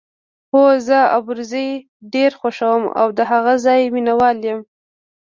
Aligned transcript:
هو، 0.53 0.63
زه 0.87 0.97
ابروزي 1.17 1.69
ډېره 2.13 2.35
خوښوم 2.41 2.83
او 2.99 3.07
د 3.17 3.19
هغه 3.31 3.53
ځای 3.65 3.81
مینه 3.93 4.13
وال 4.19 4.37
یم. 4.49 4.59